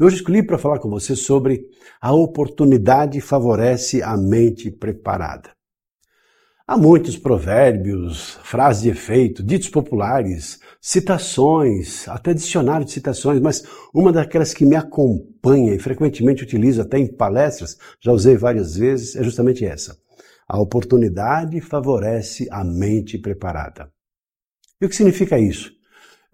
Hoje 0.00 0.16
escolhi 0.16 0.42
para 0.42 0.58
falar 0.58 0.80
com 0.80 0.90
você 0.90 1.14
sobre 1.14 1.68
a 2.00 2.12
oportunidade 2.12 3.20
favorece 3.20 4.02
a 4.02 4.16
mente 4.16 4.68
preparada. 4.68 5.50
Há 6.66 6.76
muitos 6.76 7.16
provérbios, 7.16 8.36
frases 8.42 8.82
de 8.82 8.88
efeito, 8.88 9.40
ditos 9.40 9.68
populares, 9.68 10.58
citações, 10.80 12.08
até 12.08 12.34
dicionário 12.34 12.84
de 12.84 12.90
citações, 12.90 13.40
mas 13.40 13.62
uma 13.94 14.10
daquelas 14.10 14.52
que 14.52 14.66
me 14.66 14.74
acompanha 14.74 15.72
e 15.72 15.78
frequentemente 15.78 16.42
utilizo 16.42 16.82
até 16.82 16.98
em 16.98 17.06
palestras, 17.06 17.78
já 18.00 18.10
usei 18.10 18.36
várias 18.36 18.76
vezes, 18.76 19.14
é 19.14 19.22
justamente 19.22 19.64
essa. 19.64 19.96
A 20.48 20.60
oportunidade 20.60 21.60
favorece 21.60 22.48
a 22.50 22.64
mente 22.64 23.16
preparada. 23.16 23.88
E 24.80 24.86
o 24.86 24.88
que 24.88 24.96
significa 24.96 25.38
isso? 25.38 25.70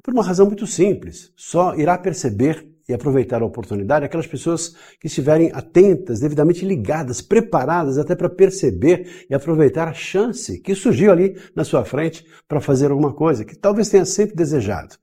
Por 0.03 0.15
uma 0.15 0.25
razão 0.25 0.47
muito 0.47 0.67
simples. 0.67 1.31
Só 1.37 1.75
irá 1.75 1.99
perceber 1.99 2.70
e 2.91 2.95
aproveitar 2.95 3.41
a 3.43 3.47
oportunidade 3.47 4.05
aquelas 4.05 4.27
pessoas 4.27 4.75
que 5.01 5.07
estiverem 5.07 5.51
atentas, 5.53 6.21
devidamente 6.21 6.65
ligadas, 6.65 7.23
preparadas 7.23 7.99
até 7.99 8.15
para 8.15 8.29
perceber 8.29 9.27
e 9.31 9.35
aproveitar 9.35 9.89
a 9.89 9.95
chance 9.95 10.61
que 10.61 10.75
surgiu 10.75 11.13
ali 11.13 11.37
na 11.55 11.65
sua 11.65 11.85
frente 11.85 12.25
para 12.49 12.61
fazer 12.61 12.91
alguma 12.91 13.15
coisa 13.15 13.45
que 13.45 13.57
talvez 13.57 13.89
tenha 13.89 14.05
sempre 14.05 14.35
desejado. 14.35 14.97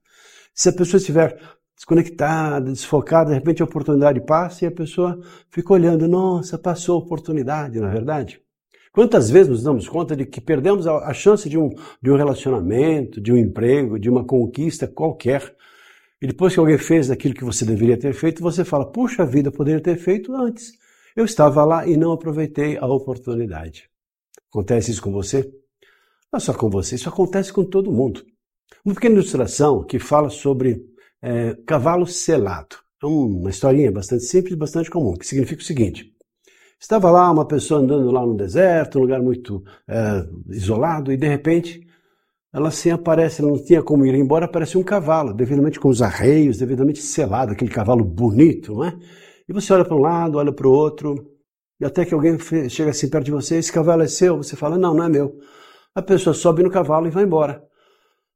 Se 0.54 0.68
a 0.68 0.72
pessoa 0.72 0.98
estiver 0.98 1.38
desconectada, 1.74 2.70
desfocada, 2.70 3.30
de 3.30 3.36
repente 3.36 3.62
a 3.62 3.64
oportunidade 3.64 4.20
passa 4.20 4.64
e 4.64 4.68
a 4.68 4.72
pessoa 4.72 5.18
fica 5.50 5.72
olhando, 5.72 6.08
nossa, 6.08 6.58
passou 6.58 6.96
a 6.96 7.04
oportunidade, 7.04 7.80
na 7.80 7.88
é 7.88 7.92
verdade? 7.92 8.40
Quantas 8.92 9.30
vezes 9.30 9.48
nos 9.48 9.62
damos 9.62 9.88
conta 9.88 10.16
de 10.16 10.26
que 10.26 10.40
perdemos 10.40 10.86
a 10.86 11.12
chance 11.12 11.48
de 11.48 11.56
um, 11.56 11.70
de 12.02 12.10
um 12.10 12.16
relacionamento, 12.16 13.20
de 13.20 13.32
um 13.32 13.36
emprego, 13.36 13.98
de 13.98 14.10
uma 14.10 14.24
conquista 14.24 14.88
qualquer, 14.88 15.54
e 16.20 16.26
depois 16.26 16.52
que 16.52 16.60
alguém 16.60 16.78
fez 16.78 17.10
aquilo 17.10 17.34
que 17.34 17.44
você 17.44 17.64
deveria 17.64 17.96
ter 17.96 18.12
feito, 18.12 18.42
você 18.42 18.64
fala: 18.64 18.90
puxa 18.90 19.24
vida, 19.24 19.48
eu 19.48 19.52
poderia 19.52 19.80
ter 19.80 19.96
feito 19.96 20.34
antes. 20.34 20.72
Eu 21.14 21.24
estava 21.24 21.64
lá 21.64 21.86
e 21.86 21.96
não 21.96 22.12
aproveitei 22.12 22.76
a 22.76 22.86
oportunidade. 22.86 23.88
Acontece 24.50 24.90
isso 24.90 25.02
com 25.02 25.12
você? 25.12 25.50
Não 26.32 26.40
só 26.40 26.52
com 26.52 26.68
você, 26.68 26.94
isso 26.94 27.08
acontece 27.08 27.52
com 27.52 27.64
todo 27.64 27.92
mundo. 27.92 28.24
Uma 28.84 28.94
pequena 28.94 29.14
ilustração 29.14 29.84
que 29.84 29.98
fala 29.98 30.28
sobre 30.28 30.84
é, 31.22 31.56
cavalo 31.66 32.06
selado. 32.06 32.76
É 33.02 33.06
uma 33.06 33.50
historinha 33.50 33.90
bastante 33.92 34.24
simples, 34.24 34.54
bastante 34.56 34.90
comum, 34.90 35.14
que 35.14 35.26
significa 35.26 35.62
o 35.62 35.64
seguinte: 35.64 36.12
estava 36.80 37.10
lá 37.10 37.30
uma 37.30 37.46
pessoa 37.46 37.80
andando 37.80 38.10
lá 38.10 38.26
no 38.26 38.36
deserto, 38.36 38.98
um 38.98 39.02
lugar 39.02 39.22
muito 39.22 39.64
é, 39.86 40.26
isolado, 40.50 41.12
e 41.12 41.16
de 41.16 41.28
repente 41.28 41.87
ela 42.52 42.68
assim 42.68 42.90
aparece, 42.90 43.42
ela 43.42 43.50
não 43.50 43.62
tinha 43.62 43.82
como 43.82 44.06
ir 44.06 44.14
embora, 44.14 44.46
aparece 44.46 44.78
um 44.78 44.82
cavalo, 44.82 45.34
devidamente 45.34 45.78
com 45.78 45.88
os 45.88 46.00
arreios, 46.00 46.58
devidamente 46.58 47.00
selado, 47.02 47.52
aquele 47.52 47.70
cavalo 47.70 48.04
bonito, 48.04 48.74
não 48.74 48.84
é? 48.84 48.98
E 49.48 49.52
você 49.52 49.72
olha 49.72 49.84
para 49.84 49.96
um 49.96 50.00
lado, 50.00 50.38
olha 50.38 50.52
para 50.52 50.66
o 50.66 50.72
outro, 50.72 51.38
e 51.80 51.84
até 51.84 52.04
que 52.04 52.14
alguém 52.14 52.38
chega 52.68 52.90
assim 52.90 53.08
perto 53.08 53.26
de 53.26 53.30
você, 53.30 53.56
esse 53.56 53.72
cavalo 53.72 54.02
é 54.02 54.08
seu? 54.08 54.36
Você 54.38 54.56
fala, 54.56 54.76
não, 54.76 54.94
não 54.94 55.04
é 55.04 55.08
meu. 55.08 55.38
A 55.94 56.02
pessoa 56.02 56.34
sobe 56.34 56.62
no 56.62 56.70
cavalo 56.70 57.06
e 57.06 57.10
vai 57.10 57.24
embora. 57.24 57.62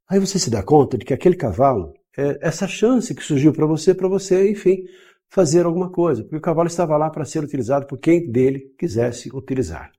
Aí 0.09 0.21
você 0.21 0.39
se 0.39 0.51
dá 0.51 0.63
conta 0.63 0.99
de 0.99 1.05
que 1.05 1.15
aquele 1.15 1.37
cavalo 1.37 1.93
é 2.17 2.39
essa 2.41 2.69
chance 2.69 3.15
que 3.15 3.23
surgiu 3.23 3.53
para 3.53 3.67
você, 3.67 3.95
para 3.95 4.09
você, 4.09 4.51
enfim, 4.51 4.85
fazer 5.29 5.65
alguma 5.65 5.91
coisa, 5.91 6.23
porque 6.23 6.37
o 6.37 6.41
cavalo 6.41 6.69
estava 6.69 6.97
lá 6.97 7.09
para 7.09 7.25
ser 7.25 7.43
utilizado 7.43 7.87
por 7.87 7.99
quem 7.99 8.31
dele 8.31 8.75
quisesse 8.79 9.35
utilizar. 9.35 9.91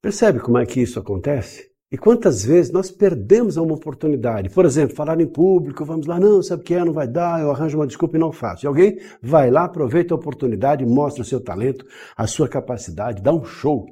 Percebe 0.00 0.38
como 0.38 0.58
é 0.58 0.64
que 0.64 0.80
isso 0.80 1.00
acontece? 1.00 1.75
E 1.96 1.98
quantas 1.98 2.44
vezes 2.44 2.70
nós 2.70 2.90
perdemos 2.90 3.56
uma 3.56 3.72
oportunidade? 3.72 4.50
Por 4.50 4.66
exemplo, 4.66 4.94
falar 4.94 5.18
em 5.18 5.26
público, 5.26 5.82
vamos 5.82 6.06
lá, 6.06 6.20
não, 6.20 6.42
sabe 6.42 6.60
o 6.60 6.62
que 6.62 6.74
é, 6.74 6.84
não 6.84 6.92
vai 6.92 7.08
dar, 7.08 7.40
eu 7.40 7.50
arranjo 7.50 7.78
uma 7.78 7.86
desculpa 7.86 8.18
e 8.18 8.20
não 8.20 8.30
faço. 8.30 8.66
E 8.66 8.68
alguém 8.68 9.00
vai 9.22 9.50
lá, 9.50 9.64
aproveita 9.64 10.12
a 10.12 10.18
oportunidade, 10.18 10.84
mostra 10.84 11.22
o 11.22 11.24
seu 11.24 11.40
talento, 11.40 11.86
a 12.14 12.26
sua 12.26 12.50
capacidade, 12.50 13.22
dá 13.22 13.32
um 13.32 13.46
show. 13.46 13.86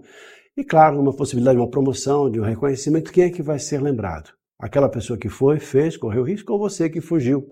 E 0.54 0.62
claro, 0.62 1.00
uma 1.00 1.16
possibilidade 1.16 1.56
de 1.56 1.62
uma 1.62 1.70
promoção, 1.70 2.30
de 2.30 2.38
um 2.38 2.44
reconhecimento, 2.44 3.10
quem 3.10 3.24
é 3.24 3.30
que 3.30 3.42
vai 3.42 3.58
ser 3.58 3.80
lembrado? 3.80 4.32
Aquela 4.58 4.90
pessoa 4.90 5.18
que 5.18 5.30
foi, 5.30 5.58
fez, 5.58 5.96
correu 5.96 6.24
risco 6.24 6.52
ou 6.52 6.58
você 6.58 6.90
que 6.90 7.00
fugiu? 7.00 7.42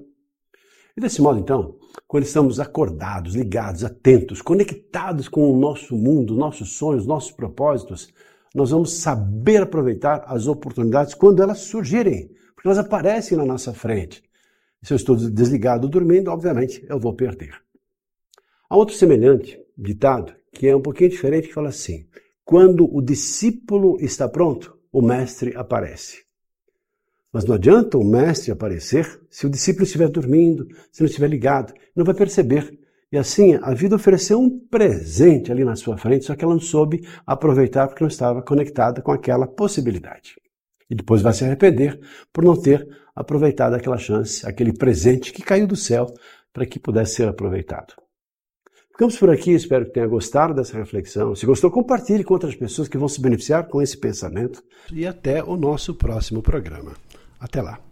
E 0.95 1.01
desse 1.01 1.23
modo, 1.23 1.41
então, 1.41 1.77
quando 2.07 2.25
estamos 2.25 2.61
acordados, 2.61 3.35
ligados, 3.35 3.85
atentos, 3.85 4.43
conectados 4.43 5.29
com 5.29 5.51
o 5.51 5.59
nosso 5.59 5.97
mundo, 5.97 6.37
nossos 6.37 6.77
sonhos, 6.77 7.07
nossos 7.07 7.33
propósitos, 7.33 8.13
nós 8.55 8.71
vamos 8.71 8.95
saber 8.95 9.63
aproveitar 9.63 10.25
as 10.27 10.47
oportunidades 10.47 11.15
quando 11.15 11.43
elas 11.43 11.59
surgirem, 11.61 12.31
porque 12.55 12.69
elas 12.69 12.79
aparecem 12.79 13.37
na 13.37 13.45
nossa 13.45 13.73
frente. 13.73 14.23
Se 14.83 14.93
eu 14.93 14.97
estou 14.97 15.17
desligado 15.17 15.89
dormindo, 15.89 16.31
obviamente 16.31 16.85
eu 16.89 16.99
vou 16.99 17.15
perder. 17.15 17.55
Há 18.69 18.77
outro 18.77 18.95
semelhante 18.95 19.61
ditado 19.77 20.35
que 20.53 20.69
é 20.69 20.77
um 20.77 20.83
pouquinho 20.83 21.11
diferente 21.11 21.49
que 21.49 21.55
fala 21.55 21.71
assim: 21.71 22.07
quando 22.45 22.85
o 22.95 23.01
discípulo 23.01 23.97
está 24.01 24.29
pronto, 24.29 24.77
o 24.93 25.01
mestre 25.01 25.57
aparece. 25.57 26.23
Mas 27.33 27.45
não 27.45 27.55
adianta 27.55 27.97
o 27.97 28.05
mestre 28.05 28.53
aparecer 28.53 29.21
se 29.31 29.47
o 29.47 29.51
discípulo 29.51 29.85
estiver 29.85 30.09
dormindo, 30.09 30.69
se 30.91 31.01
não 31.01 31.07
estiver 31.07 31.29
ligado, 31.29 31.73
não 31.97 32.05
vai 32.05 32.15
perceber 32.15 32.79
e 33.13 33.19
assim, 33.19 33.59
a 33.61 33.75
vida 33.75 33.95
ofereceu 33.95 34.41
um 34.41 34.59
presente 34.59 35.53
ali 35.53 35.65
na 35.65 35.77
sua 35.77 35.99
frente, 35.99 36.25
só 36.25 36.35
que 36.35 36.43
ela 36.43 36.55
não 36.55 36.61
soube 36.61 37.07
aproveitar 37.27 37.87
porque 37.87 38.03
não 38.03 38.09
estava 38.09 38.41
conectada 38.41 39.03
com 39.03 39.13
aquela 39.13 39.47
possibilidade. 39.47 40.37
E 40.89 40.95
depois 40.95 41.21
vai 41.21 41.35
se 41.35 41.45
arrepender 41.45 42.01
por 42.33 42.43
não 42.43 42.57
ter 42.59 42.89
aproveitado 43.15 43.75
aquela 43.75 43.99
chance, 43.99 44.47
aquele 44.47 44.73
presente 44.73 45.31
que 45.31 45.43
caiu 45.43 45.67
do 45.67 45.77
céu 45.77 46.07
para 46.55 46.65
que 46.65 46.79
pudesse 46.79 47.17
ser 47.17 47.29
aproveitado. 47.29 47.95
Ficamos 48.93 49.19
por 49.19 49.31
aqui, 49.31 49.53
espero 49.53 49.87
que 49.87 49.93
tenha 49.93 50.07
gostado 50.07 50.55
dessa 50.55 50.77
reflexão. 50.77 51.35
Se 51.35 51.45
gostou, 51.45 51.71
compartilhe 51.71 52.25
com 52.25 52.33
outras 52.35 52.55
pessoas 52.55 52.89
que 52.89 52.99
vão 52.99 53.09
se 53.09 53.21
beneficiar 53.21 53.69
com 53.69 53.83
esse 53.83 53.97
pensamento. 53.97 54.63
E 54.91 55.07
até 55.07 55.43
o 55.43 55.57
nosso 55.57 55.95
próximo 55.95 56.43
programa. 56.43 56.93
Até 57.39 57.61
lá. 57.61 57.92